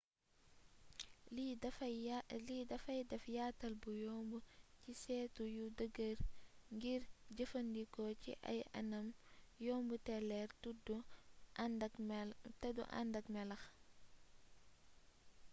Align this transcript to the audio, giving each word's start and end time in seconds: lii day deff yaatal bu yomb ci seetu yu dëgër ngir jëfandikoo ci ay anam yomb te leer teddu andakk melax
lii 2.45 2.63
day 2.63 2.63
deff 3.03 3.25
yaatal 3.35 3.73
bu 3.81 3.91
yomb 4.05 4.31
ci 4.83 4.91
seetu 5.03 5.43
yu 5.57 5.65
dëgër 5.79 6.17
ngir 6.75 7.01
jëfandikoo 7.35 8.09
ci 8.23 8.31
ay 8.51 8.59
anam 8.79 9.07
yomb 9.65 9.89
te 10.05 10.15
leer 10.29 10.49
teddu 12.65 12.83
andakk 13.01 13.25
melax 13.35 13.63